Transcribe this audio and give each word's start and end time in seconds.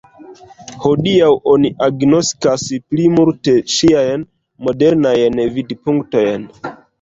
Hodiaŭ 0.85 1.27
oni 1.51 1.69
agnoskas 1.87 2.63
pli 2.93 3.05
multe 3.17 3.55
ŝiajn 3.75 4.25
modernajn 4.69 5.39
vidpunktojn. 5.59 6.51